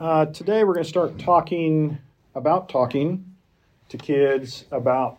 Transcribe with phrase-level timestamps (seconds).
[0.00, 1.98] Uh, today we're going to start talking
[2.36, 3.34] about talking
[3.88, 5.18] to kids about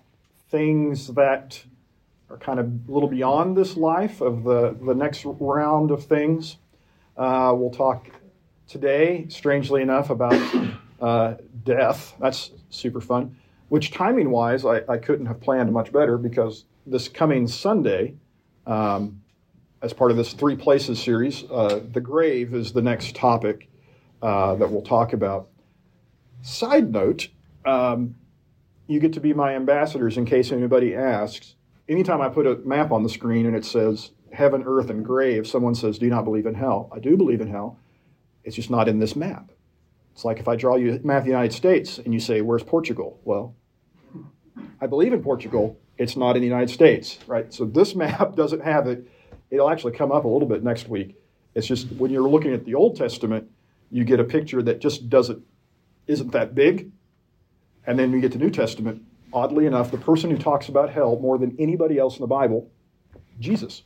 [0.49, 1.61] things that
[2.29, 6.55] are kind of a little beyond this life of the, the next round of things.
[7.17, 8.07] Uh, we'll talk
[8.69, 10.41] today, strangely enough, about
[11.01, 11.33] uh,
[11.65, 12.15] death.
[12.17, 13.35] That's super fun,
[13.67, 18.15] which timing wise, I, I couldn't have planned much better because this coming Sunday,
[18.65, 19.21] um,
[19.81, 23.69] as part of this Three Places series, uh, the grave is the next topic
[24.21, 25.49] uh, that we'll talk about.
[26.41, 27.29] Side note,
[27.65, 28.15] um,
[28.87, 31.55] you get to be my ambassadors in case anybody asks.
[31.87, 35.47] Anytime I put a map on the screen and it says heaven, earth, and grave,
[35.47, 36.89] someone says, Do not believe in hell?
[36.93, 37.77] I do believe in hell.
[38.43, 39.51] It's just not in this map.
[40.13, 42.41] It's like if I draw you a map of the United States and you say,
[42.41, 43.19] Where's Portugal?
[43.23, 43.55] Well,
[44.81, 45.77] I believe in Portugal.
[45.97, 47.53] It's not in the United States, right?
[47.53, 49.07] So this map doesn't have it.
[49.51, 51.15] It'll actually come up a little bit next week.
[51.55, 53.49] It's just when you're looking at the Old Testament,
[53.91, 55.43] you get a picture that just doesn't
[56.09, 56.91] isn't that big.
[57.85, 61.17] And then you get to New Testament, oddly enough, the person who talks about hell
[61.19, 62.69] more than anybody else in the Bible,
[63.39, 63.83] Jesus.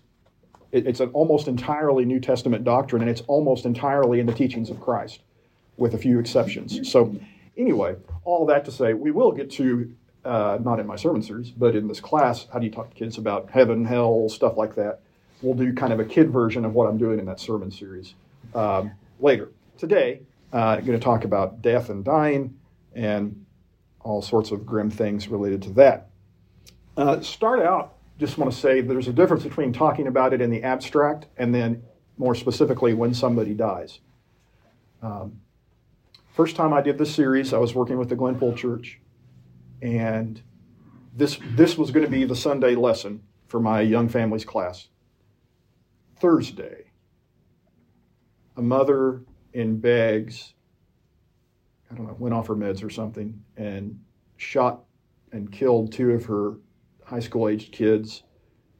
[0.71, 4.69] It, it's an almost entirely New Testament doctrine, and it's almost entirely in the teachings
[4.69, 5.21] of Christ,
[5.77, 6.89] with a few exceptions.
[6.89, 7.15] So,
[7.57, 9.93] anyway, all that to say, we will get to,
[10.25, 12.95] uh, not in my sermon series, but in this class, how do you talk to
[12.95, 15.01] kids about heaven, hell, stuff like that.
[15.41, 18.15] We'll do kind of a kid version of what I'm doing in that sermon series
[18.55, 20.21] um, later today,
[20.51, 22.57] uh, I'm going to talk about death and dying
[22.93, 23.45] and
[24.01, 26.09] all sorts of grim things related to that.
[26.95, 30.51] Uh, start out, just want to say there's a difference between talking about it in
[30.51, 31.83] the abstract and then
[32.17, 33.99] more specifically when somebody dies.
[35.01, 35.41] Um,
[36.33, 38.99] first time I did this series, I was working with the Glenpool Church,
[39.81, 40.41] and
[41.15, 44.87] this this was going to be the Sunday lesson for my young families class.
[46.15, 46.85] Thursday,
[48.55, 50.53] a mother in Beggs,
[51.91, 53.99] I don't know, went off her meds or something, and
[54.37, 54.83] shot
[55.31, 56.55] and killed two of her
[57.05, 58.23] high school aged kids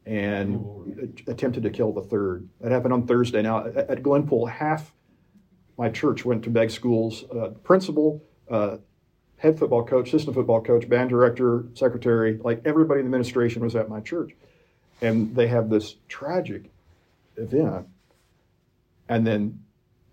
[0.06, 0.86] and oh,
[1.26, 2.48] attempted to kill the third.
[2.60, 3.42] That happened on Thursday.
[3.42, 4.92] Now, at Glenpool, half
[5.78, 7.24] my church went to Beggs schools.
[7.30, 8.76] Uh, principal, uh,
[9.38, 13.74] head football coach, assistant football coach, band director, secretary, like everybody in the administration was
[13.74, 14.32] at my church.
[15.00, 16.70] And they have this tragic
[17.36, 17.88] event.
[19.08, 19.63] And then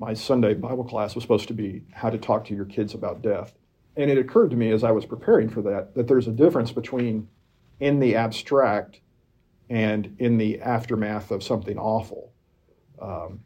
[0.01, 3.21] my Sunday Bible class was supposed to be how to talk to your kids about
[3.21, 3.53] death.
[3.95, 6.71] And it occurred to me as I was preparing for that that there's a difference
[6.71, 7.29] between
[7.79, 8.99] in the abstract
[9.69, 12.33] and in the aftermath of something awful.
[12.99, 13.41] Um,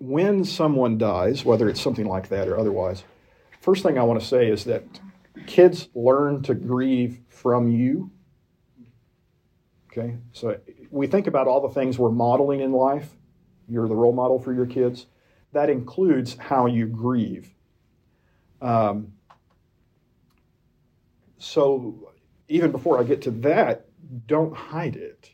[0.00, 3.04] when someone dies, whether it's something like that or otherwise,
[3.60, 4.82] first thing I want to say is that
[5.46, 8.10] kids learn to grieve from you.
[9.92, 10.58] Okay, so
[10.90, 13.10] we think about all the things we're modeling in life.
[13.68, 15.06] You're the role model for your kids
[15.52, 17.50] that includes how you grieve.
[18.60, 19.12] Um,
[21.38, 22.12] so,
[22.48, 23.86] even before I get to that,
[24.26, 25.30] don't hide it.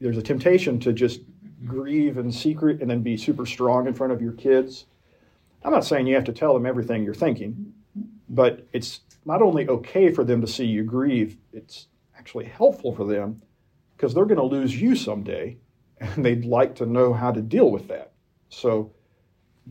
[0.00, 1.20] There's a temptation to just
[1.64, 4.86] grieve in secret and then be super strong in front of your kids.
[5.62, 7.72] I'm not saying you have to tell them everything you're thinking,
[8.28, 13.04] but it's not only okay for them to see you grieve, it's actually helpful for
[13.04, 13.42] them
[13.96, 15.56] because they're going to lose you someday
[16.00, 18.12] and they'd like to know how to deal with that.
[18.48, 18.92] So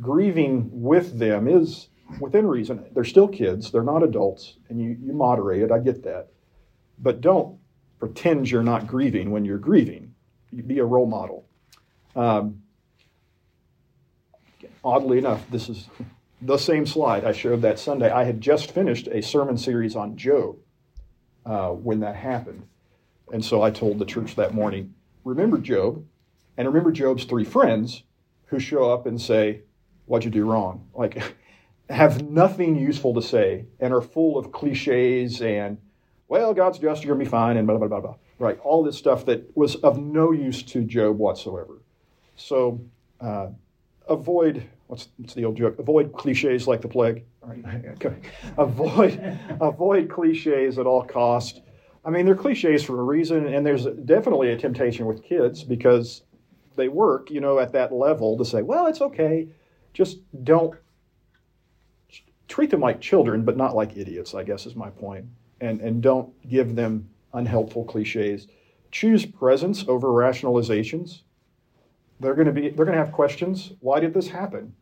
[0.01, 1.89] grieving with them is
[2.19, 2.85] within reason.
[2.93, 5.71] They're still kids, they're not adults, and you, you moderate it.
[5.71, 6.27] I get that.
[6.99, 7.57] But don't
[7.99, 10.13] pretend you're not grieving when you're grieving.
[10.67, 11.45] Be a role model.
[12.15, 12.61] Um,
[14.83, 15.89] oddly enough, this is
[16.41, 18.09] the same slide I showed that Sunday.
[18.09, 20.57] I had just finished a sermon series on Job
[21.45, 22.67] uh, when that happened.
[23.33, 26.05] And so I told the church that morning remember Job,
[26.57, 28.03] and remember Job's three friends
[28.45, 29.61] who show up and say,
[30.05, 30.87] what'd you do wrong?
[30.93, 31.21] Like,
[31.89, 35.77] have nothing useful to say and are full of cliches and,
[36.27, 38.15] well, God's just, you're going to be fine, and blah, blah, blah, blah.
[38.39, 38.59] Right?
[38.61, 41.81] All this stuff that was of no use to Job whatsoever.
[42.35, 42.81] So,
[43.21, 43.49] uh,
[44.09, 45.77] avoid, what's, what's the old joke?
[45.77, 47.23] Avoid cliches like the plague.
[47.47, 48.15] Okay.
[48.57, 51.61] avoid, avoid cliches at all cost.
[52.03, 56.23] I mean, they're cliches for a reason, and there's definitely a temptation with kids because
[56.75, 59.47] they work, you know, at that level to say, well, it's okay
[59.95, 60.75] just don't
[62.47, 65.25] treat them like children, but not like idiots, I guess is my point.
[65.61, 68.47] And, and don't give them unhelpful cliches.
[68.91, 71.21] Choose presence over rationalizations.
[72.19, 73.73] They're going to be they're going to have questions.
[73.79, 74.73] Why did this happen?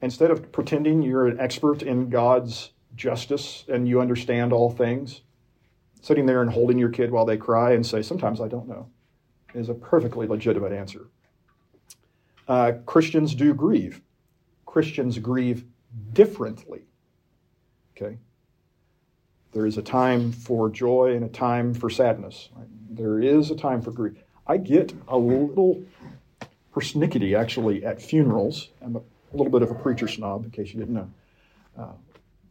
[0.00, 5.22] Instead of pretending you're an expert in God's justice and you understand all things,
[6.02, 8.88] sitting there and holding your kid while they cry and say, "Sometimes I don't know,"
[9.54, 11.06] is a perfectly legitimate answer.
[12.48, 14.02] Uh, Christians do grieve.
[14.74, 15.64] Christians grieve
[16.14, 16.82] differently.
[17.96, 18.18] Okay?
[19.52, 22.48] There is a time for joy and a time for sadness.
[22.90, 24.16] There is a time for grief.
[24.48, 25.80] I get a little
[26.74, 28.70] persnickety actually at funerals.
[28.82, 31.10] I'm a, a little bit of a preacher snob, in case you didn't know.
[31.78, 31.92] Uh,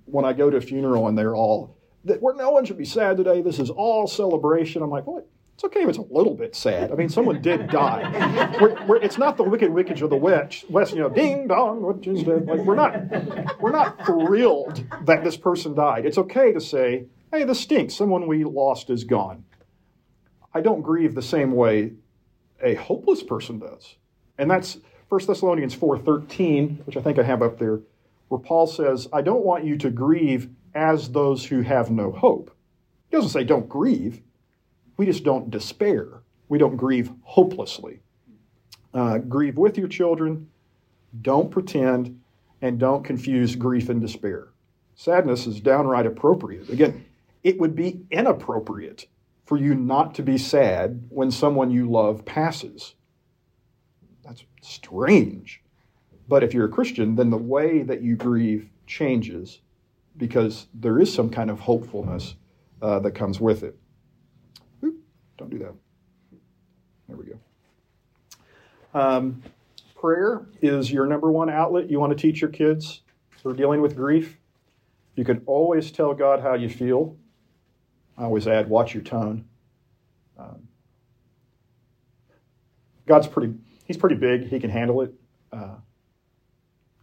[0.06, 1.76] when I go to a funeral and they're all,
[2.06, 4.82] that where no one should be sad today, this is all celebration.
[4.82, 5.28] I'm like, what?
[5.56, 6.92] It's okay if it's a little bit sad.
[6.92, 8.58] I mean, someone did die.
[8.60, 11.82] We're, we're, it's not the wicked witch of the witch, west, you know, ding dong,
[11.82, 12.48] witch is dead.
[12.48, 16.06] Like we're not, we're not thrilled that this person died.
[16.06, 17.94] It's okay to say, hey, this stinks.
[17.94, 19.46] Someone we lost is gone.
[20.54, 21.94] I don't grieve the same way
[22.62, 23.96] a hopeless person does,
[24.38, 24.78] and that's
[25.10, 27.82] 1 Thessalonians 4:13, which I think I have up there,
[28.30, 32.52] where Paul says, "I don't want you to grieve as those who have no hope."
[33.10, 34.22] He doesn't say don't grieve.
[35.04, 36.22] We just don't despair.
[36.48, 38.00] We don't grieve hopelessly.
[38.94, 40.48] Uh, grieve with your children.
[41.22, 42.22] Don't pretend
[42.62, 44.48] and don't confuse grief and despair.
[44.96, 46.70] Sadness is downright appropriate.
[46.70, 47.04] Again,
[47.44, 49.08] it would be inappropriate
[49.44, 52.96] for you not to be sad when someone you love passes.
[54.24, 55.62] That's strange.
[56.30, 59.60] But if you're a Christian, then the way that you grieve changes
[60.16, 62.36] because there is some kind of hopefulness
[62.82, 63.78] uh, that comes with it.
[65.44, 65.74] Don't do that.
[67.10, 67.38] There we go.
[68.98, 69.44] Um,
[69.94, 73.02] prayer is your number one outlet you want to teach your kids
[73.42, 74.38] who are dealing with grief.
[75.18, 77.18] You can always tell God how you feel.
[78.18, 79.44] I always add, watch your tone.
[80.40, 80.70] Um,
[83.06, 83.54] God's pretty,
[83.84, 84.48] he's pretty big.
[84.48, 85.14] He can handle it.
[85.52, 85.76] Uh,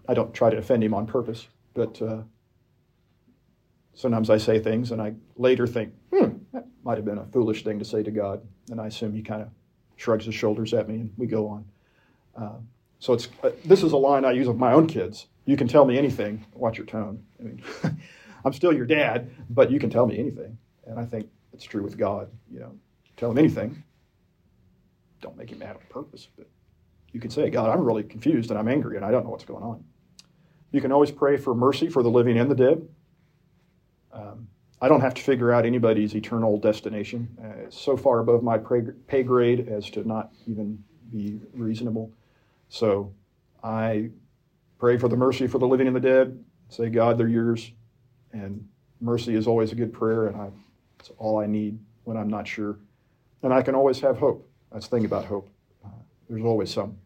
[0.09, 2.23] I don't try to offend him on purpose, but uh,
[3.93, 6.39] sometimes I say things and I later think, hmm,
[6.85, 8.41] might have been a foolish thing to say to God.
[8.71, 9.49] And I assume he kind of
[9.97, 11.65] shrugs his shoulders at me and we go on.
[12.37, 12.59] Uh,
[12.99, 15.27] so it's uh, this is a line I use with my own kids.
[15.47, 16.45] You can tell me anything.
[16.55, 17.25] Watch your tone.
[17.39, 17.63] I mean,
[18.45, 20.59] I'm still your dad, but you can tell me anything.
[20.87, 22.31] And I think it's true with God.
[22.51, 22.73] You know,
[23.17, 23.83] tell him anything.
[25.21, 26.47] Don't make him mad on purpose, but
[27.13, 29.45] you can say, God, I'm really confused and I'm angry and I don't know what's
[29.45, 29.85] going on.
[30.73, 32.89] You can always pray for mercy for the living and the dead.
[34.13, 34.49] Um,
[34.83, 37.29] I don't have to figure out anybody's eternal destination.
[37.43, 38.59] Uh, it's so far above my
[39.07, 40.83] pay grade as to not even
[41.13, 42.11] be reasonable.
[42.69, 43.13] So
[43.63, 44.11] I
[44.79, 46.43] pray for the mercy for the living and the dead.
[46.71, 47.73] Say, God, they're yours.
[48.33, 48.67] And
[49.01, 50.51] mercy is always a good prayer, and I,
[50.99, 52.79] it's all I need when I'm not sure.
[53.43, 54.49] And I can always have hope.
[54.73, 55.51] That's the thing about hope.
[55.85, 55.89] Uh,
[56.29, 56.97] there's always some.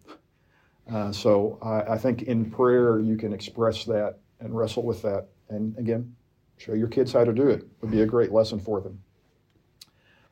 [0.93, 5.29] Uh, so I, I think in prayer you can express that and wrestle with that.
[5.49, 6.15] And again,
[6.56, 7.67] Show your kids how to do it.
[7.81, 9.03] Would be a great lesson for them.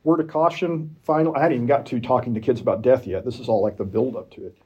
[0.04, 1.36] Word of caution, final.
[1.36, 3.24] I hadn't even got to talking to kids about death yet.
[3.24, 4.56] This is all like the build up to it.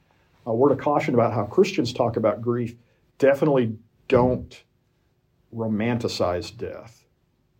[0.45, 2.75] A word of caution about how Christians talk about grief.
[3.19, 3.77] Definitely
[4.07, 4.63] don't
[5.53, 7.05] romanticize death.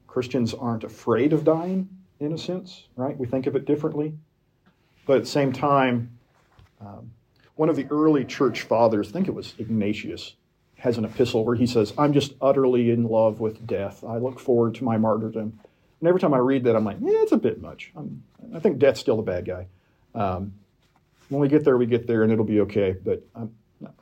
[0.08, 1.90] Christians aren't afraid of dying,
[2.20, 3.18] in a sense, right?
[3.18, 4.14] We think of it differently.
[5.06, 6.18] But at the same time,
[6.82, 7.12] um,
[7.56, 10.36] one of the early church fathers, I think it was Ignatius,
[10.88, 14.04] has an epistle where he says, I'm just utterly in love with death.
[14.04, 15.60] I look forward to my martyrdom.
[16.00, 17.92] And every time I read that, I'm like, yeah, it's a bit much.
[17.96, 18.24] I'm,
[18.56, 19.68] i think death's still the bad guy.
[20.14, 20.54] Um,
[21.30, 22.96] when we get there, we get there, and it'll be okay.
[23.04, 23.96] But I'm not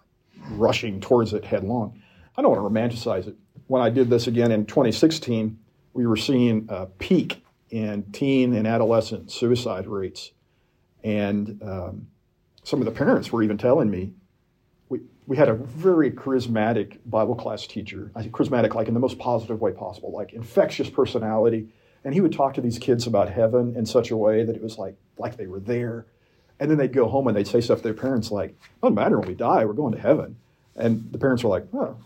[0.51, 2.01] rushing towards it headlong.
[2.37, 3.35] I don't want to romanticize it.
[3.67, 5.57] When I did this again in 2016,
[5.93, 10.31] we were seeing a peak in teen and adolescent suicide rates.
[11.03, 12.07] And um,
[12.63, 14.13] some of the parents were even telling me,
[15.27, 18.11] we had a very charismatic Bible class teacher.
[18.15, 21.67] Charismatic like in the most positive way possible, like infectious personality.
[22.03, 24.61] And he would talk to these kids about heaven in such a way that it
[24.61, 26.05] was like like they were there.
[26.59, 29.19] And then they'd go home and they'd say stuff to their parents like, "Doesn't matter
[29.19, 30.37] when we die, we're going to heaven."
[30.75, 31.97] And the parents were like, "Oh,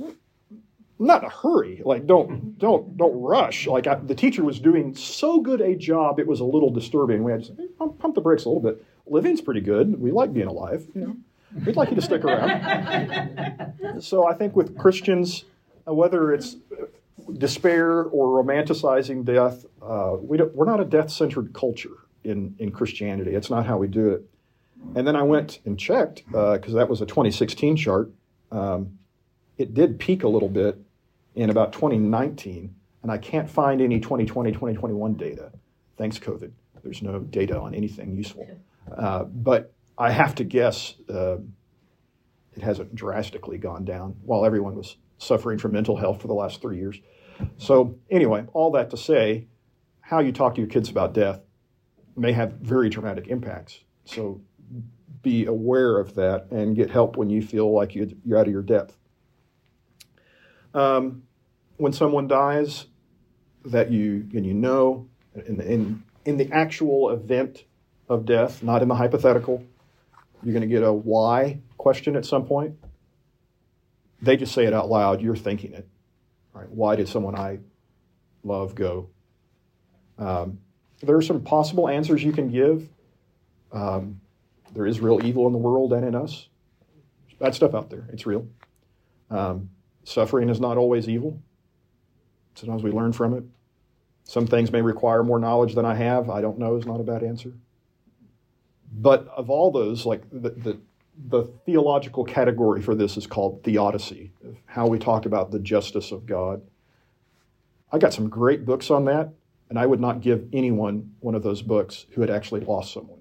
[0.98, 1.82] not in a hurry.
[1.84, 6.20] Like, don't don't don't rush." Like I, the teacher was doing so good a job,
[6.20, 7.24] it was a little disturbing.
[7.24, 8.84] We had to say, hey, pump the brakes a little bit.
[9.06, 10.00] Living's pretty good.
[10.00, 11.18] We like being alive, you know.
[11.66, 14.02] We'd like you to stick around.
[14.02, 15.46] so I think with Christians,
[15.88, 16.58] uh, whether it's
[17.38, 23.36] despair or romanticizing death, uh, we we're not a death centered culture in, in Christianity.
[23.36, 24.24] It's not how we do it.
[24.96, 28.12] And then I went and checked because uh, that was a 2016 chart.
[28.52, 28.98] Um,
[29.58, 30.80] it did peak a little bit
[31.36, 35.52] in about 2019, and I can't find any 2020, 2021 data.
[35.98, 36.52] Thanks, COVID.
[36.84, 38.48] There's no data on anything useful.
[38.96, 41.38] Uh, but I have to guess uh,
[42.56, 46.62] it hasn't drastically gone down while everyone was suffering from mental health for the last
[46.62, 47.00] three years.
[47.58, 49.48] So, anyway, all that to say,
[50.02, 51.42] how you talk to your kids about death
[52.18, 53.82] may have very dramatic impacts.
[54.06, 54.42] So,
[55.24, 58.64] be aware of that and get help when you feel like you're out of your
[58.64, 58.98] depth.
[60.74, 61.24] um,
[61.78, 62.88] when someone dies
[63.66, 67.66] that you and you know in, in in the actual event
[68.10, 69.64] of death, not in the hypothetical,
[70.44, 72.76] you're going to get a why question at some point.
[74.22, 75.22] They just say it out loud.
[75.22, 75.88] You're thinking it.
[76.54, 76.70] Right?
[76.70, 77.60] Why did someone I
[78.44, 79.10] love go?
[80.18, 80.60] Um,
[81.02, 82.90] there are some possible answers you can give.
[83.72, 84.20] Um,
[84.74, 86.50] there is real evil in the world and in us.
[87.40, 88.06] Bad stuff out there.
[88.12, 88.48] It's real.
[89.30, 89.70] Um,
[90.04, 91.42] suffering is not always evil.
[92.56, 93.44] Sometimes we learn from it.
[94.26, 96.30] Some things may require more knowledge than I have.
[96.30, 97.54] I don't know is not a bad answer.
[98.92, 100.80] But of all those, like the, the,
[101.28, 104.32] the theological category for this is called theodicy,
[104.66, 106.62] how we talk about the justice of God.
[107.92, 109.34] I got some great books on that,
[109.70, 113.20] and I would not give anyone one of those books who had actually lost someone.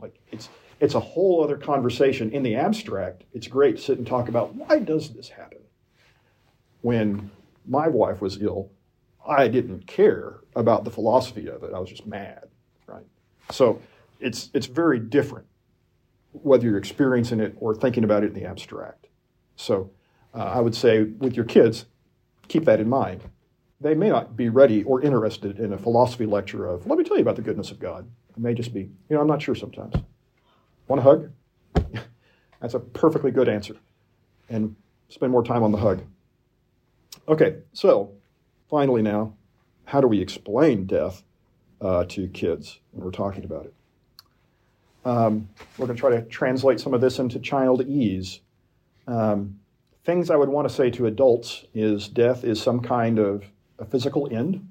[0.00, 0.48] Like it's
[0.80, 2.30] it's a whole other conversation.
[2.30, 5.58] In the abstract, it's great to sit and talk about why does this happen?
[6.80, 7.30] When
[7.66, 8.70] my wife was ill,
[9.26, 11.74] I didn't care about the philosophy of it.
[11.74, 12.48] I was just mad,
[12.86, 13.04] right?
[13.50, 13.80] So
[14.20, 15.46] it's it's very different
[16.32, 19.06] whether you're experiencing it or thinking about it in the abstract.
[19.56, 19.90] So
[20.34, 21.86] uh, I would say with your kids,
[22.48, 23.22] keep that in mind.
[23.80, 27.16] They may not be ready or interested in a philosophy lecture of, let me tell
[27.16, 28.08] you about the goodness of God.
[28.30, 29.94] It may just be, you know, I'm not sure sometimes.
[30.86, 31.30] Want a hug?
[32.60, 33.74] That's a perfectly good answer.
[34.48, 34.76] And
[35.08, 36.02] spend more time on the hug.
[37.26, 38.12] Okay, so
[38.68, 39.34] finally now,
[39.84, 41.22] how do we explain death
[41.80, 43.74] uh, to kids when we're talking about it?
[45.04, 48.40] Um, we're going to try to translate some of this into childese.
[49.06, 49.58] Um,
[50.04, 53.44] things I would want to say to adults is death is some kind of
[53.78, 54.66] a physical end.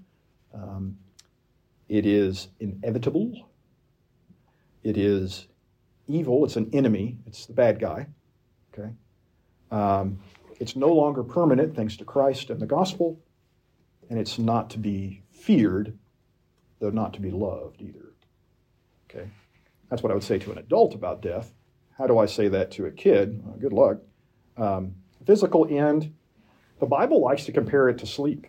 [0.54, 0.98] Um,
[1.88, 3.50] it is inevitable.
[4.84, 5.48] It is
[6.08, 6.46] evil.
[6.46, 7.18] It's an enemy.
[7.26, 8.08] It's the bad guy.
[8.74, 8.90] Okay.
[9.72, 10.20] Um,
[10.60, 13.20] it's no longer permanent thanks to Christ and the gospel,
[14.10, 15.98] and it's not to be feared,
[16.80, 18.14] though not to be loved either.
[19.10, 19.30] Okay.
[19.90, 21.54] That's what I would say to an adult about death.
[21.98, 23.42] How do I say that to a kid?
[23.44, 23.98] Well, good luck.
[24.58, 26.14] Um, physical end,
[26.80, 28.48] the Bible likes to compare it to sleep,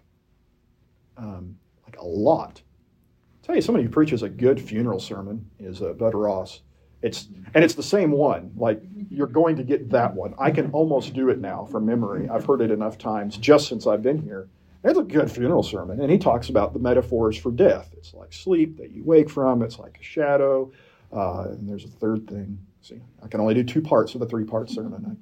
[1.17, 2.63] um, like a lot.
[2.63, 6.61] I'll tell you, somebody who preaches a good funeral sermon is uh, Bud Ross.
[7.03, 8.53] It's and it's the same one.
[8.57, 10.35] Like you're going to get that one.
[10.39, 12.29] I can almost do it now from memory.
[12.29, 14.49] I've heard it enough times just since I've been here.
[14.85, 17.91] It's a good funeral sermon, and he talks about the metaphors for death.
[17.97, 19.63] It's like sleep that you wake from.
[19.63, 20.73] It's like a shadow.
[21.13, 22.59] Uh, and there's a third thing.
[22.83, 25.19] See, I can only do two parts of a three part sermon.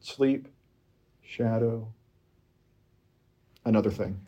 [0.00, 0.48] Sleep,
[1.22, 1.88] shadow,
[3.64, 4.20] another thing.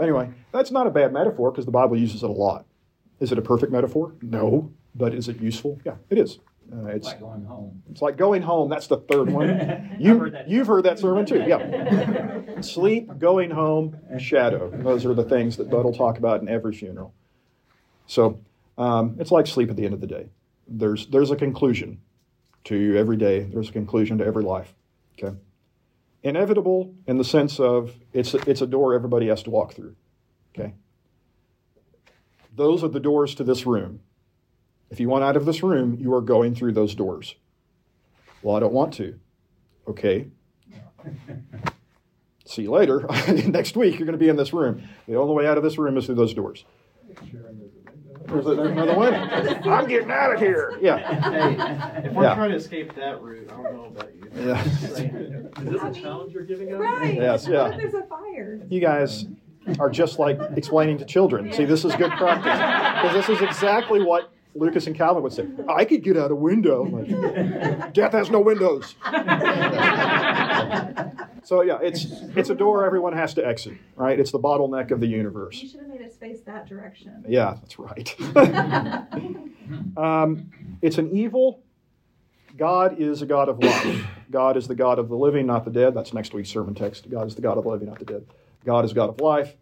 [0.00, 2.66] Anyway, that's not a bad metaphor because the Bible uses it a lot.
[3.20, 4.14] Is it a perfect metaphor?
[4.22, 4.72] No.
[4.94, 5.80] But is it useful?
[5.84, 6.38] Yeah, it is.
[6.72, 7.82] Uh, it's like going home.
[7.90, 8.70] It's like going home.
[8.70, 9.90] That's the third one.
[9.98, 11.44] You, heard you've heard that sermon too.
[11.46, 12.40] Yeah.
[12.60, 14.70] Sleep, going home, shadow.
[14.70, 17.14] Those are the things that Bud will talk about in every funeral.
[18.06, 18.40] So
[18.78, 20.28] um, it's like sleep at the end of the day.
[20.66, 22.00] There's there's a conclusion
[22.64, 23.40] to every day.
[23.40, 24.74] There's a conclusion to every life.
[25.18, 25.36] Okay.
[26.22, 29.94] Inevitable in the sense of it's a, it's a door everybody has to walk through.
[30.54, 30.74] Okay.
[32.54, 34.00] Those are the doors to this room.
[34.90, 37.34] If you want out of this room, you are going through those doors.
[38.42, 39.18] Well, I don't want to.
[39.88, 40.28] Okay.
[42.46, 43.00] See you later.
[43.46, 44.82] Next week, you're going to be in this room.
[45.08, 46.64] The only way out of this room is through those doors.
[48.26, 49.14] There's, another one.
[49.14, 50.78] I'm getting out of here.
[50.80, 50.98] Yeah.
[50.98, 52.34] Hey, if we're yeah.
[52.34, 54.30] trying to escape that route, I don't know about you.
[54.34, 54.64] Yeah.
[54.64, 56.80] Is this a challenge you're giving us?
[56.80, 57.14] Right.
[57.14, 57.46] Yes.
[57.46, 57.64] Yeah.
[57.64, 58.60] What if there's a fire?
[58.68, 59.26] You guys
[59.78, 61.52] are just like explaining to children.
[61.52, 62.44] See, this is good practice
[63.02, 65.46] because this is exactly what Lucas and Calvin would say.
[65.68, 66.84] I could get out a window.
[66.84, 68.94] Like, Death has no windows.
[71.44, 74.18] So yeah, it's it's a door everyone has to exit, right?
[74.18, 75.62] It's the bottleneck of the universe.
[75.62, 77.22] You should have made it face that direction.
[77.28, 78.16] Yeah, that's right.
[79.98, 81.62] um, it's an evil.
[82.56, 84.06] God is a God of life.
[84.30, 85.92] God is the God of the living, not the dead.
[85.92, 87.10] That's next week's sermon text.
[87.10, 88.24] God is the God of the living, not the dead.
[88.64, 89.54] God is God of life.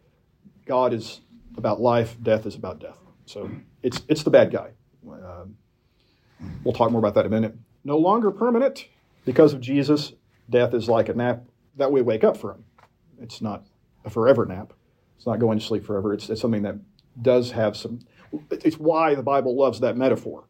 [0.67, 1.21] God is
[1.57, 2.17] about life.
[2.23, 2.99] Death is about death.
[3.27, 3.51] So
[3.83, 4.71] it's it's the bad guy.
[5.09, 5.57] Um,
[6.65, 7.57] we'll talk more about that in a minute.
[7.85, 8.87] No longer permanent
[9.25, 10.13] because of Jesus.
[10.51, 11.45] Death is like a nap
[11.77, 12.65] that we wake up from.
[13.21, 13.67] It's not
[14.05, 14.73] a forever nap.
[15.17, 16.13] It's not going to sleep forever.
[16.13, 16.77] It's, it's something that
[17.21, 18.01] does have some.
[18.51, 20.45] It's why the Bible loves that metaphor,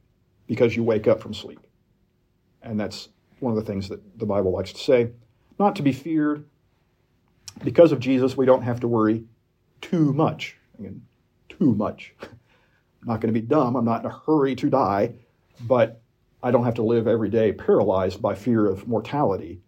[0.47, 1.61] because you wake up from sleep.
[2.63, 3.09] And that's
[3.41, 5.11] one of the things that the Bible likes to say.
[5.59, 6.49] Not to be feared.
[7.63, 9.25] Because of Jesus, we don't have to worry
[9.81, 10.57] too much.
[10.79, 11.03] Again,
[11.49, 12.15] too much.
[13.05, 13.77] Not going to be dumb.
[13.77, 15.15] I'm not in a hurry to die,
[15.61, 16.01] but
[16.43, 19.61] I don't have to live every day paralyzed by fear of mortality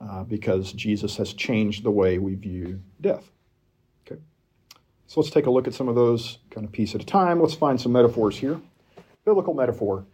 [0.00, 3.30] uh, because Jesus has changed the way we view death.
[4.06, 4.20] Okay.
[5.06, 7.40] So let's take a look at some of those kind of piece at a time.
[7.40, 8.60] Let's find some metaphors here.
[9.24, 10.04] Biblical metaphor.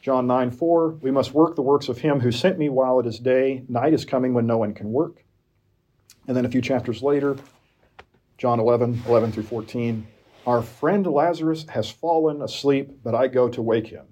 [0.00, 3.06] John 9 4, we must work the works of him who sent me while it
[3.06, 3.62] is day.
[3.68, 5.24] Night is coming when no one can work.
[6.26, 7.36] And then a few chapters later,
[8.36, 10.06] John 11 11 through 14,
[10.46, 14.06] our friend Lazarus has fallen asleep, but I go to wake him.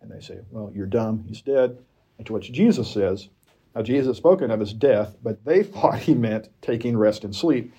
[0.00, 1.24] And they say, Well, you're dumb.
[1.28, 1.78] He's dead.
[2.18, 3.28] And to which Jesus says,
[3.74, 7.72] Now, Jesus spoken of his death, but they thought he meant taking rest and sleep.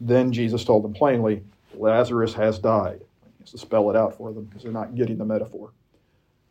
[0.00, 1.42] Then Jesus told them plainly,
[1.74, 3.00] Lazarus has died.
[3.24, 5.72] He has to spell it out for them because they're not getting the metaphor.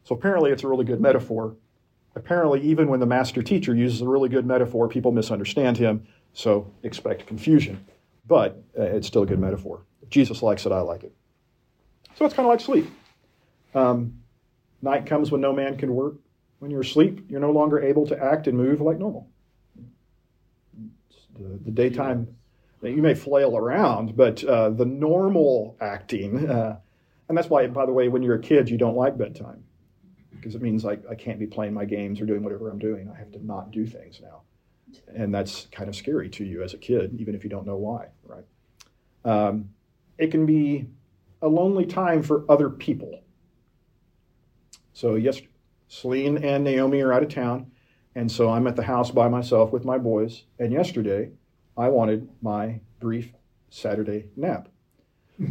[0.04, 1.56] So apparently, it's a really good metaphor.
[2.16, 6.72] Apparently, even when the master teacher uses a really good metaphor, people misunderstand him, so
[6.84, 7.84] expect confusion.
[8.28, 9.82] But uh, it's still a good metaphor.
[10.10, 11.14] Jesus likes it, I like it.
[12.16, 12.90] So it's kind of like sleep.
[13.74, 14.20] Um,
[14.82, 16.16] night comes when no man can work.
[16.60, 19.30] When you're asleep, you're no longer able to act and move like normal.
[21.38, 22.28] The, the daytime,
[22.82, 26.78] you may flail around, but uh, the normal acting, uh,
[27.28, 29.64] and that's why, by the way, when you're a kid, you don't like bedtime
[30.32, 33.10] because it means like I can't be playing my games or doing whatever I'm doing.
[33.14, 34.42] I have to not do things now,
[35.16, 37.78] and that's kind of scary to you as a kid, even if you don't know
[37.78, 38.46] why, right?
[39.26, 39.70] Um,
[40.24, 40.88] it can be
[41.42, 43.22] a lonely time for other people.
[44.94, 45.42] So yes,
[45.90, 47.72] Celine and Naomi are out of town,
[48.16, 50.44] and so I'm at the house by myself with my boys.
[50.60, 51.32] And yesterday,
[51.78, 53.34] I wanted my brief
[53.70, 54.70] Saturday nap.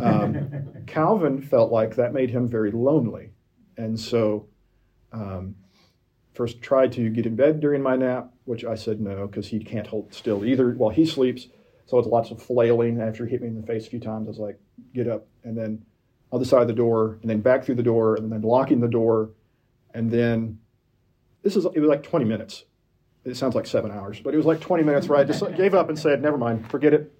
[0.00, 3.32] Um, Calvin felt like that made him very lonely,
[3.76, 4.48] and so
[5.12, 5.54] um,
[6.32, 9.58] first tried to get in bed during my nap, which I said no because he
[9.58, 11.48] can't hold still either while he sleeps.
[11.92, 13.02] So it's lots of flailing.
[13.02, 14.58] After he hit me in the face a few times, I was like,
[14.94, 15.26] get up.
[15.44, 15.84] And then
[16.32, 18.88] other side of the door, and then back through the door, and then locking the
[18.88, 19.32] door.
[19.92, 20.58] And then
[21.42, 22.64] this is, it was like 20 minutes.
[23.26, 25.74] It sounds like seven hours, but it was like 20 minutes where I just gave
[25.74, 27.12] up and said, never mind, forget it.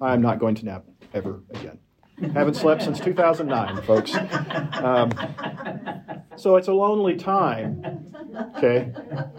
[0.00, 1.80] I'm not going to nap ever again.
[2.32, 4.14] Haven't slept since 2009, folks.
[4.14, 5.10] Um,
[6.36, 8.14] so it's a lonely time.
[8.56, 8.92] Okay.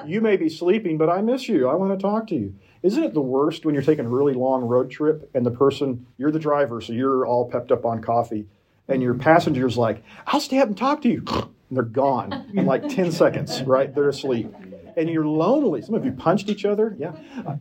[0.06, 1.70] You may be sleeping, but I miss you.
[1.70, 2.56] I want to talk to you.
[2.84, 6.08] Isn't it the worst when you're taking a really long road trip and the person,
[6.18, 8.48] you're the driver, so you're all pepped up on coffee,
[8.88, 11.24] and your passenger's like, I'll stay up and talk to you.
[11.72, 13.96] And they're gone in like 10 seconds, right?
[13.96, 14.54] They're asleep.
[14.98, 15.82] And you're lonely.
[15.82, 16.94] Some of you punched each other.
[17.00, 17.14] Yeah.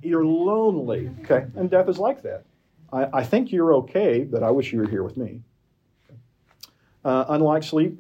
[0.02, 1.09] You're lonely.
[1.22, 1.46] Okay.
[1.54, 2.42] And death is like that.
[2.92, 5.42] I, I think you're okay, but I wish you were here with me.
[7.04, 7.98] Uh, unlike sleep,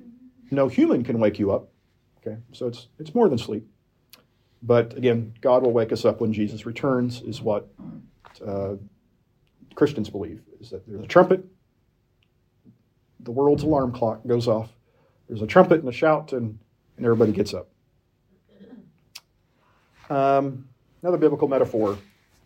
[0.50, 1.68] no human can wake you up.
[2.18, 3.66] Okay, so it's it's more than sleep.
[4.62, 7.68] But again, God will wake us up when Jesus returns, is what
[8.46, 8.74] uh,
[9.74, 10.42] Christians believe.
[10.60, 11.44] Is that there's a trumpet,
[13.20, 14.70] the world's alarm clock goes off.
[15.28, 16.58] There's a trumpet and a shout, and,
[16.96, 17.68] and everybody gets up.
[20.10, 20.68] Um,
[21.02, 21.96] another biblical metaphor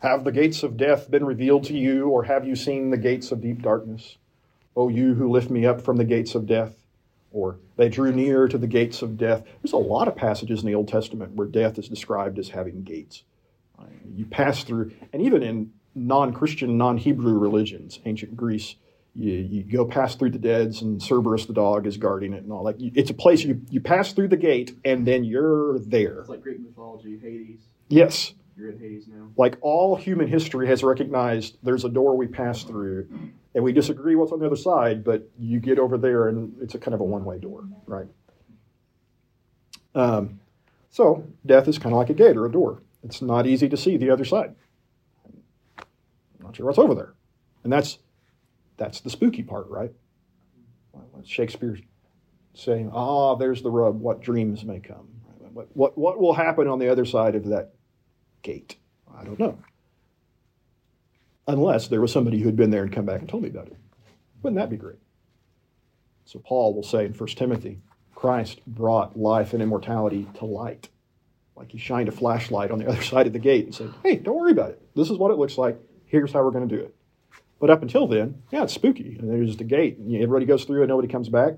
[0.00, 3.32] have the gates of death been revealed to you, or have you seen the gates
[3.32, 4.18] of deep darkness?
[4.76, 6.74] O you who lift me up from the gates of death,
[7.34, 9.42] or they drew near to the gates of death.
[9.62, 12.82] There's a lot of passages in the Old Testament where death is described as having
[12.84, 13.24] gates.
[14.14, 18.76] You pass through, and even in non Christian, non Hebrew religions, ancient Greece,
[19.14, 22.52] you, you go past through the deads, and Cerberus the dog is guarding it and
[22.52, 22.76] all that.
[22.78, 26.20] It's a place you, you pass through the gate, and then you're there.
[26.20, 27.60] It's like Greek mythology, Hades.
[27.88, 28.34] Yes.
[28.56, 29.30] You're in Hades now.
[29.36, 33.08] Like all human history has recognized there's a door we pass through,
[33.54, 36.74] and we disagree what's on the other side, but you get over there and it's
[36.74, 38.06] a kind of a one way door, right?
[39.94, 40.40] Um,
[40.90, 42.82] so death is kind of like a gate or a door.
[43.02, 44.54] It's not easy to see the other side.
[45.78, 47.14] I'm not sure what's over there,
[47.64, 47.98] and that's
[48.76, 49.92] that's the spooky part, right?
[51.24, 51.78] Shakespeare
[52.54, 54.00] saying, "Ah, there's the rub.
[54.00, 55.08] What dreams may come.
[55.52, 57.72] What what what will happen on the other side of that
[58.44, 58.76] gate?
[59.18, 59.58] I don't know.
[61.48, 63.66] Unless there was somebody who had been there and come back and told me about
[63.66, 63.76] it.
[64.42, 64.98] Wouldn't that be great?
[66.26, 67.80] So Paul will say in 1 Timothy,
[68.14, 70.88] Christ brought life and immortality to light.
[71.56, 74.16] Like he shined a flashlight on the other side of the gate and said, hey,
[74.16, 74.82] don't worry about it.
[74.94, 75.78] This is what it looks like.
[76.06, 76.94] Here's how we're going to do it.
[77.60, 79.16] But up until then, yeah, it's spooky.
[79.18, 81.54] And there's the gate, and everybody goes through and nobody comes back.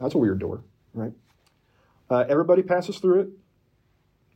[0.00, 0.62] That's a weird door,
[0.94, 1.12] right?
[2.08, 3.28] Uh, everybody passes through it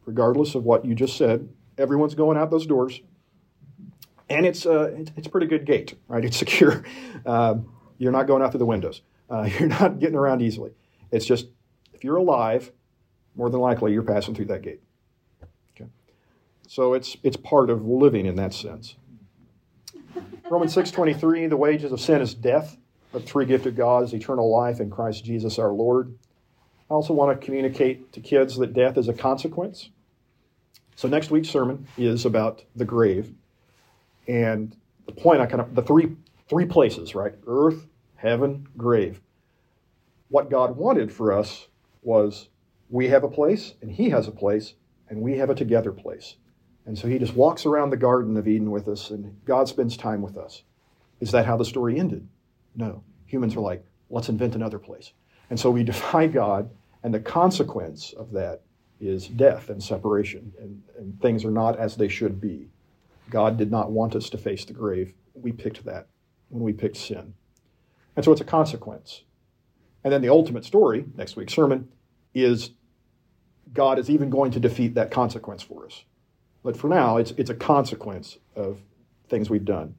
[0.06, 1.48] regardless of what you just said.
[1.78, 3.00] Everyone's going out those doors.
[4.30, 6.24] And it's, uh, it's a pretty good gate, right?
[6.24, 6.84] It's secure.
[7.26, 7.56] Uh,
[7.98, 9.02] you're not going out through the windows.
[9.28, 10.72] Uh, you're not getting around easily.
[11.10, 11.46] It's just,
[11.92, 12.72] if you're alive,
[13.36, 14.80] more than likely you're passing through that gate.
[15.74, 15.88] Okay?
[16.66, 18.96] So it's, it's part of living in that sense.
[20.50, 22.76] Romans 6.23, the wages of sin is death,
[23.12, 26.16] but the free gift of God is eternal life in Christ Jesus our Lord.
[26.90, 29.90] I also want to communicate to kids that death is a consequence.
[30.96, 33.32] So next week's sermon is about the grave,
[34.28, 36.16] and the point I kind of the three
[36.48, 37.34] three places, right?
[37.46, 39.20] Earth, heaven, grave.
[40.28, 41.68] What God wanted for us
[42.02, 42.48] was
[42.90, 44.74] we have a place and He has a place,
[45.08, 46.36] and we have a together place.
[46.86, 49.96] And so He just walks around the Garden of Eden with us, and God spends
[49.96, 50.62] time with us.
[51.20, 52.28] Is that how the story ended?
[52.76, 53.02] No.
[53.26, 55.12] Humans are like, let's invent another place.
[55.54, 56.68] And so we defy God,
[57.04, 58.62] and the consequence of that
[58.98, 62.70] is death and separation, and, and things are not as they should be.
[63.30, 65.14] God did not want us to face the grave.
[65.32, 66.08] We picked that
[66.48, 67.34] when we picked sin.
[68.16, 69.22] And so it's a consequence.
[70.02, 71.88] And then the ultimate story, next week's sermon,
[72.34, 72.70] is
[73.72, 76.02] God is even going to defeat that consequence for us.
[76.64, 78.80] But for now, it's, it's a consequence of
[79.28, 79.94] things we've done.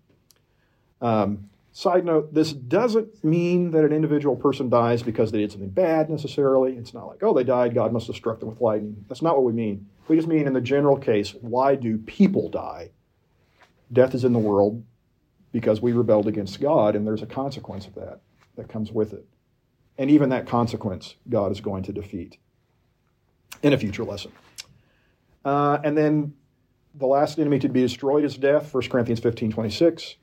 [0.99, 5.69] Um, side note, this doesn't mean that an individual person dies because they did something
[5.69, 6.77] bad necessarily.
[6.77, 9.03] It's not like, oh, they died, God must have struck them with lightning.
[9.09, 9.85] That's not what we mean.
[10.07, 12.91] We just mean in the general case, why do people die?
[13.91, 14.85] Death is in the world
[15.51, 18.21] because we rebelled against God, and there's a consequence of that
[18.55, 19.25] that comes with it.
[19.97, 22.37] And even that consequence, God is going to defeat
[23.63, 24.31] in a future lesson.
[25.43, 26.35] Uh, and then
[26.93, 30.15] the last enemy to be destroyed is death, 1 Corinthians 15 26.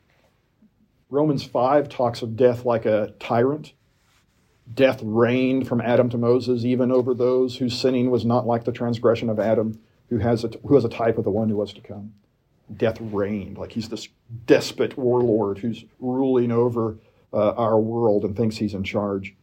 [1.13, 3.75] Romans 5 talks of death like a tyrant.
[4.73, 8.73] Death reigned from Adam to Moses, even over those whose sinning was not like the
[8.73, 11.75] transgression of Adam, who has a, who has a type of the one who was
[11.75, 12.15] to come.
[12.75, 14.09] Death reigned, like he's this
[14.47, 16.97] despot warlord who's ruling over
[17.35, 19.35] uh, our world and thinks he's in charge.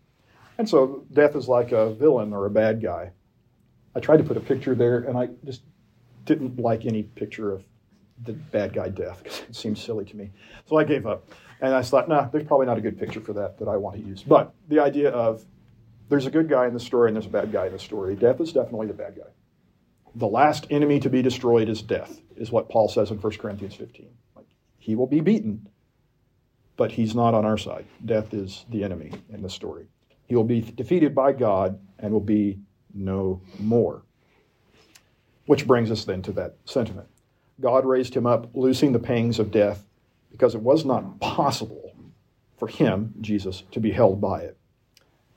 [0.57, 3.11] And so death is like a villain or a bad guy.
[3.95, 5.61] I tried to put a picture there, and I just
[6.25, 7.63] didn't like any picture of
[8.23, 10.31] the bad guy death because it seemed silly to me.
[10.65, 11.29] So I gave up.
[11.61, 13.97] And I thought, nah, there's probably not a good picture for that that I want
[13.97, 14.23] to use.
[14.23, 15.45] But the idea of
[16.07, 18.15] there's a good guy in the story and there's a bad guy in the story.
[18.15, 19.29] Death is definitely the bad guy.
[20.15, 23.75] The last enemy to be destroyed is death, is what Paul says in 1 Corinthians
[23.75, 24.09] 15.
[24.35, 24.47] Like,
[24.79, 25.67] he will be beaten,
[26.77, 27.85] but he's not on our side.
[28.03, 29.87] Death is the enemy in the story.
[30.25, 32.59] He will be defeated by God and will be
[32.93, 34.03] no more.
[35.45, 37.07] Which brings us then to that sentiment.
[37.59, 39.85] God raised him up, loosing the pangs of death,
[40.31, 41.93] because it was not possible
[42.57, 44.57] for him, Jesus, to be held by it.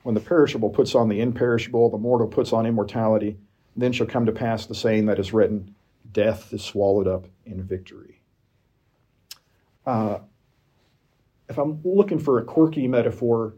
[0.03, 3.37] When the perishable puts on the imperishable, the mortal puts on immortality,
[3.75, 5.75] then shall come to pass the saying that is written
[6.11, 8.21] Death is swallowed up in victory.
[9.85, 10.19] Uh,
[11.49, 13.55] if I'm looking for a quirky metaphor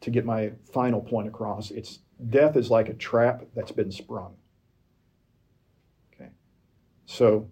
[0.00, 1.98] to get my final point across, it's
[2.30, 4.34] death is like a trap that's been sprung.
[6.14, 6.30] Okay.
[7.06, 7.50] So,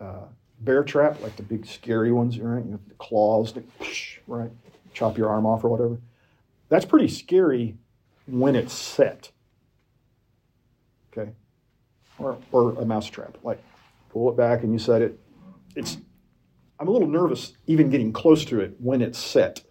[0.00, 0.26] uh,
[0.60, 2.64] bear trap, like the big scary ones, right?
[2.64, 3.54] You know, the claws,
[4.26, 4.50] right?
[4.92, 5.98] Chop your arm off or whatever.
[6.68, 7.76] That's pretty scary
[8.26, 9.30] when it's set.
[11.12, 11.30] Okay?
[12.18, 13.36] Or, or a mouse trap.
[13.42, 13.62] Like,
[14.10, 15.18] pull it back and you set it.
[15.74, 15.98] It's,
[16.80, 19.62] I'm a little nervous even getting close to it when it's set.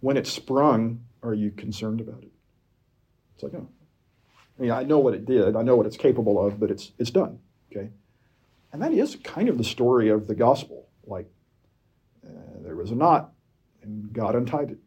[0.00, 2.32] When it's sprung, are you concerned about it?
[3.34, 3.68] It's like, oh.
[4.58, 6.92] I mean, I know what it did, I know what it's capable of, but it's,
[6.98, 7.38] it's done.
[7.70, 7.90] Okay?
[8.72, 10.88] And that is kind of the story of the gospel.
[11.06, 11.30] Like,
[12.26, 13.32] uh, there was a knot,
[13.82, 14.78] and God untied it.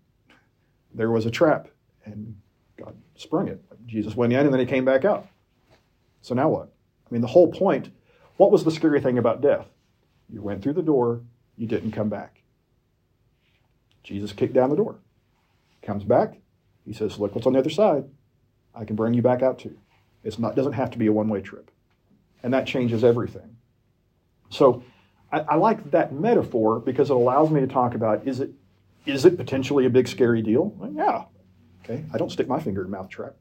[0.94, 1.68] There was a trap,
[2.06, 2.36] and
[2.78, 3.64] God sprung it.
[3.86, 5.28] Jesus went in, and then he came back out.
[6.22, 6.74] So now what?
[7.06, 7.92] I mean, the whole point
[8.38, 9.68] what was the scary thing about death?
[10.30, 11.22] You went through the door,
[11.56, 12.42] you didn't come back.
[14.04, 15.00] Jesus kicked down the door.
[15.82, 16.38] Comes back,
[16.86, 18.06] he says, Look what's on the other side.
[18.74, 19.78] I can bring you back out too.
[20.40, 21.72] Not doesn't have to be a one-way trip.
[22.42, 23.58] And that changes everything.
[24.50, 24.84] So
[25.32, 28.52] I, I, like that metaphor because it allows me to talk about is it
[29.06, 30.74] is it potentially a big scary deal?
[30.78, 31.26] Well, yeah.
[31.84, 32.04] Okay.
[32.14, 33.36] I don't stick my finger in mouth trap.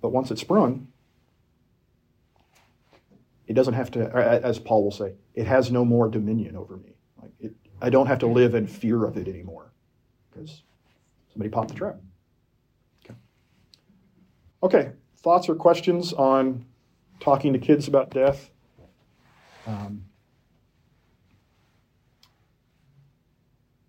[0.00, 0.88] But once it's sprung,
[3.46, 6.94] it doesn't have to, as Paul will say, it has no more dominion over me.
[7.20, 9.72] Like it, I don't have to live in fear of it anymore
[10.30, 10.62] because
[11.32, 11.96] somebody popped the trap.
[13.04, 13.14] Okay.
[14.62, 14.92] Okay.
[15.18, 16.64] Thoughts or questions on
[17.20, 18.50] talking to kids about death?
[19.66, 20.04] Um,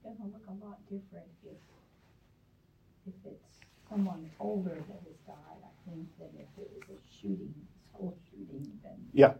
[0.04, 1.58] It'll look a lot different if,
[3.08, 3.60] if it's
[3.90, 7.54] someone older that has died, I think, than if it was a shooting,
[7.92, 8.94] school shooting, then.
[9.14, 9.34] Yeah.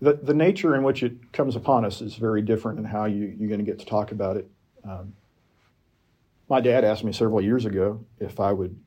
[0.00, 3.34] The, the nature in which it comes upon us is very different in how you,
[3.38, 4.50] you're going to get to talk about it.
[4.82, 5.14] Um,
[6.48, 8.78] my dad asked me several years ago if I would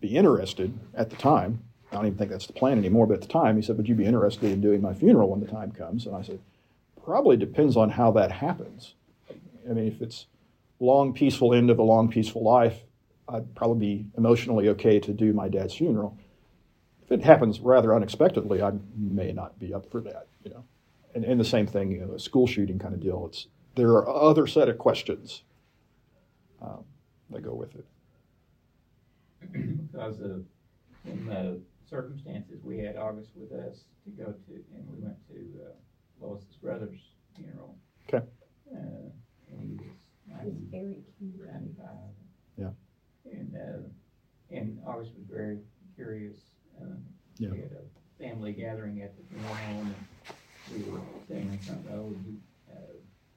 [0.00, 1.62] be interested at the time
[1.94, 3.88] I don't even think that's the plan anymore, but at the time he said, Would
[3.88, 6.06] you be interested in doing my funeral when the time comes?
[6.06, 6.40] And I said,
[7.04, 8.94] Probably depends on how that happens.
[9.30, 10.26] I mean, if it's
[10.80, 12.80] long, peaceful end of a long, peaceful life,
[13.28, 16.18] I'd probably be emotionally okay to do my dad's funeral.
[17.04, 20.64] If it happens rather unexpectedly, I may not be up for that, you know.
[21.14, 23.26] And, and the same thing, you know, a school shooting kind of deal.
[23.28, 25.42] It's there are other set of questions
[26.60, 26.84] um,
[27.30, 27.86] that go with it.
[29.52, 30.44] Because of
[31.04, 35.60] in the circumstances, we had August with us to go to, and we went to
[35.66, 35.72] uh,
[36.26, 37.00] Lois's brother's
[37.36, 37.76] funeral.
[38.08, 38.24] Okay.
[38.72, 38.78] Uh,
[39.50, 39.96] and he was
[40.42, 41.34] It was very cute.
[41.52, 41.86] 95.
[42.56, 42.70] Yeah.
[43.30, 43.88] And, uh,
[44.56, 45.58] and August was very
[45.94, 46.38] curious.
[46.80, 47.04] Um,
[47.38, 47.50] Yeah.
[47.50, 49.94] We had a family gathering at the funeral home,
[50.70, 52.38] and we were sitting in front row, and he,
[52.72, 52.76] uh,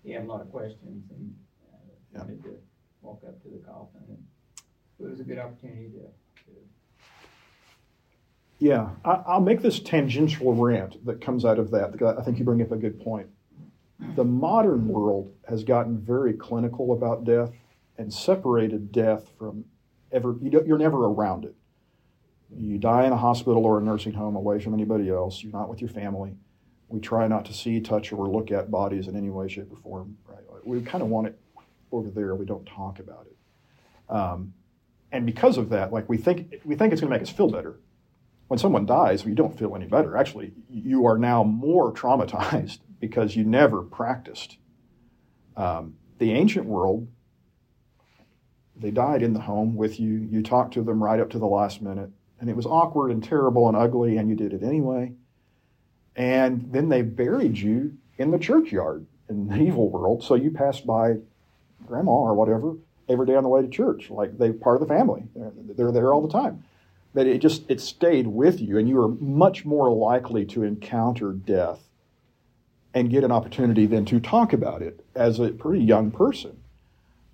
[0.03, 1.35] he had a lot of questions and
[1.73, 1.77] uh,
[2.13, 2.19] Yeah.
[2.19, 2.57] wanted to
[3.01, 4.23] walk up to the coffin, and
[4.99, 6.26] it was a good opportunity to, to
[8.59, 12.01] Yeah, I, I'll make this tangential rant that comes out of that.
[12.17, 13.27] I think you bring up a good point.
[14.15, 17.51] The modern world has gotten very clinical about death
[17.97, 19.65] and separated death from
[20.11, 20.35] ever.
[20.41, 21.55] You you're never around it.
[22.55, 25.43] You die in a hospital or a nursing home away from anybody else.
[25.43, 26.35] You're not with your family.
[26.89, 29.77] We try not to see, touch, or look at bodies in any way, shape, or
[29.77, 30.17] form.
[30.27, 30.43] Right?
[30.63, 31.39] We kind of want it
[31.91, 32.35] over there.
[32.35, 34.13] We don't talk about it.
[34.13, 34.53] Um,
[35.11, 37.49] and because of that, like we think we think it's going to make us feel
[37.49, 37.79] better
[38.47, 40.15] when someone dies, you don't feel any better.
[40.15, 44.57] Actually, you are now more traumatized because you never practiced.
[45.55, 47.07] Um, the ancient world,
[48.75, 50.27] they died in the home with you.
[50.31, 53.23] You talked to them right up to the last minute, and it was awkward and
[53.23, 55.13] terrible and ugly, and you did it anyway.
[56.15, 60.87] And then they buried you in the churchyard in the evil world, so you passed
[60.87, 61.17] by
[61.85, 62.75] grandma or whatever
[63.09, 65.23] every day on the way to church, like they're part of the family.
[65.35, 66.63] They're, they're there all the time
[67.13, 71.31] that it just it stayed with you and you were much more likely to encounter
[71.31, 71.79] death
[72.93, 76.57] and get an opportunity then to talk about it as a pretty young person.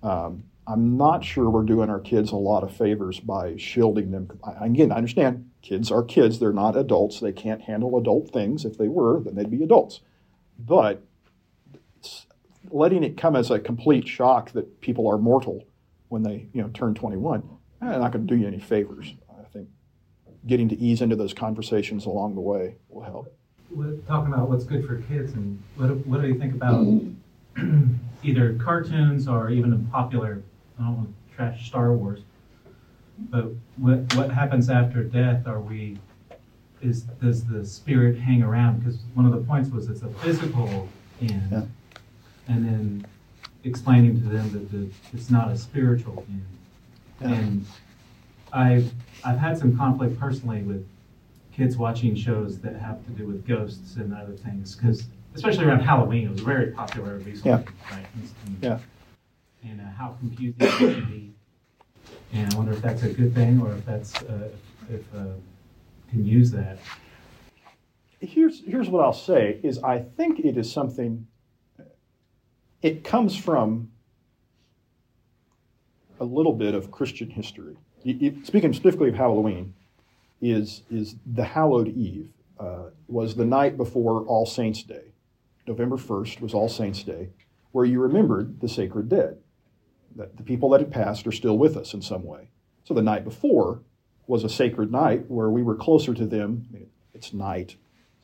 [0.02, 4.28] Um, i'm not sure we're doing our kids a lot of favors by shielding them.
[4.42, 6.38] I, again i understand kids are kids.
[6.38, 7.20] They're not adults.
[7.20, 8.64] They can't handle adult things.
[8.64, 10.00] If they were then they'd be adults.
[10.58, 11.02] But
[12.70, 15.64] letting it come as a complete shock that people are mortal
[16.08, 17.42] when they you know turn 21
[17.82, 19.14] eh, not going to do you any favors
[20.46, 23.34] getting to ease into those conversations along the way will help.
[23.70, 27.94] We're talking about what's good for kids, and what, what do you think about mm-hmm.
[28.22, 30.42] either cartoons or even a popular,
[30.78, 32.20] I don't want to trash Star Wars,
[33.30, 35.46] but what, what happens after death?
[35.46, 35.98] Are we,
[36.82, 38.80] is, does the spirit hang around?
[38.80, 40.88] Because one of the points was it's a physical
[41.20, 41.62] end, yeah.
[42.48, 43.06] and then
[43.64, 46.46] explaining to them that the, it's not a spiritual end.
[47.20, 47.28] Yeah.
[47.28, 47.66] And
[48.54, 48.92] I've
[49.24, 50.86] I've had some conflict personally with
[51.52, 55.80] kids watching shows that have to do with ghosts and other things because especially around
[55.80, 57.50] Halloween it was very popular recently.
[57.50, 57.62] Yeah.
[57.90, 58.06] Right?
[58.46, 58.78] And, yeah.
[59.64, 61.34] And uh, how confusing it can be.
[62.32, 64.48] And I wonder if that's a good thing or if that's uh,
[64.88, 65.24] if uh,
[66.10, 66.78] can use that.
[68.20, 71.26] Here's here's what I'll say is I think it is something.
[72.82, 73.90] It comes from
[76.20, 79.74] a little bit of Christian history speaking specifically of Halloween,
[80.40, 82.28] is is the Hallowed Eve
[82.60, 85.12] uh, was the night before All Saints Day.
[85.66, 87.30] November first was All Saints Day,
[87.72, 89.38] where you remembered the sacred dead,
[90.16, 92.48] that the people that had passed are still with us in some way.
[92.84, 93.80] So the night before
[94.26, 96.66] was a sacred night where we were closer to them.
[97.14, 97.76] It's night,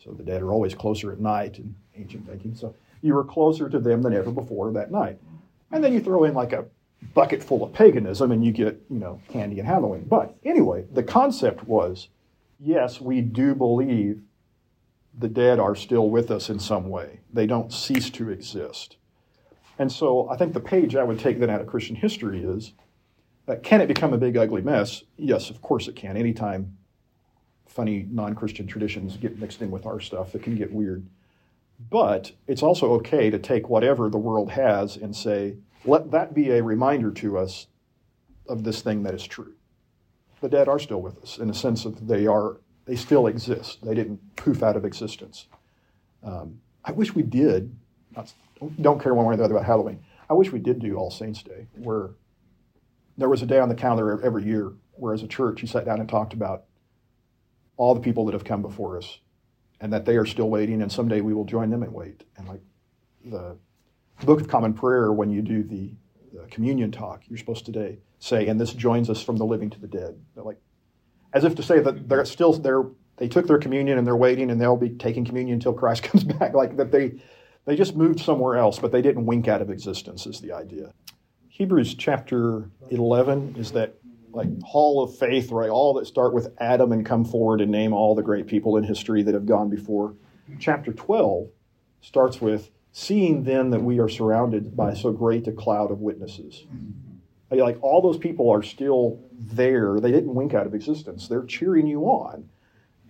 [0.03, 2.55] so the dead are always closer at night in ancient thinking.
[2.55, 5.19] So you were closer to them than ever before that night.
[5.73, 6.67] And then you throw in like a
[7.15, 10.05] bucket full of paganism and you get, you know, candy and Halloween.
[10.05, 12.09] But anyway, the concept was
[12.59, 14.23] yes, we do believe
[15.19, 18.97] the dead are still with us in some way, they don't cease to exist.
[19.79, 22.73] And so I think the page I would take then out of Christian history is
[23.49, 25.03] uh, can it become a big ugly mess?
[25.17, 26.17] Yes, of course it can.
[26.17, 26.77] Anytime
[27.67, 31.07] funny non Christian traditions get mixed in with our stuff, it can get weird.
[31.91, 36.51] But it's also okay to take whatever the world has and say, let that be
[36.51, 37.67] a reminder to us
[38.49, 39.55] of this thing that is true.
[40.41, 43.85] The dead are still with us in a sense of they are they still exist.
[43.85, 45.47] They didn't poof out of existence.
[46.25, 47.77] Um, I wish we did.
[48.17, 48.33] Not,
[48.81, 50.03] don't care one way or the other about Halloween.
[50.29, 52.11] I wish we did do All Saints Day, where
[53.17, 55.85] there was a day on the calendar every year where, as a church, you sat
[55.85, 56.65] down and talked about
[57.77, 59.19] all the people that have come before us,
[59.81, 62.25] and that they are still waiting, and someday we will join them and wait.
[62.37, 62.63] And like
[63.25, 63.57] the
[64.25, 65.93] Book of Common Prayer, when you do the,
[66.51, 69.81] communion talk, you're supposed to today say, "And this joins us from the living to
[69.81, 70.61] the dead." They're like,
[71.33, 72.85] as if to say that they're still they're
[73.19, 76.25] they took their communion and they're waiting, and they'll be taking communion until Christ comes
[76.25, 76.55] back.
[76.55, 77.21] Like that they
[77.67, 80.27] they just moved somewhere else, but they didn't wink out of existence.
[80.27, 80.93] Is the idea.
[81.49, 83.95] Hebrews chapter 11 is that
[84.33, 85.69] like hall of faith, right?
[85.69, 88.85] All that start with Adam and come forward and name all the great people in
[88.85, 90.15] history that have gone before.
[90.59, 91.49] Chapter 12
[92.01, 96.65] starts with seeing then that we are surrounded by so great a cloud of witnesses.
[97.51, 99.99] Like all those people are still there.
[100.01, 101.29] They didn't wink out of existence.
[101.29, 102.49] They're cheering you on.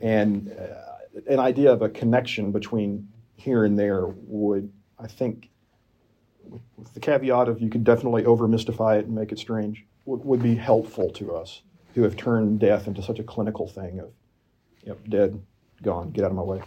[0.01, 5.51] And uh, an idea of a connection between here and there would, I think,
[6.45, 6.63] with,
[6.95, 10.43] the caveat of you could definitely over mystify it and make it strange, would, would
[10.43, 11.63] be helpful to us
[11.95, 14.11] who have turned death into such a clinical thing of,
[14.85, 15.41] yep, dead,
[15.83, 16.63] gone, get out of my way.